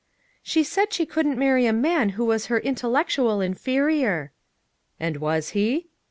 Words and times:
"She 0.41 0.63
said 0.63 0.91
she 0.93 1.05
couldn't 1.05 1.37
marry 1.37 1.67
a 1.67 1.71
man 1.73 2.09
who 2.17 2.25
was 2.25 2.47
her 2.47 2.57
intellectual 2.59 3.39
inferior." 3.39 4.31
"And 4.99 5.17
was 5.17 5.49
he?" 5.49 5.89